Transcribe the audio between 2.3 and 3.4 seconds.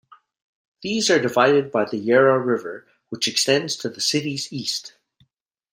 River, which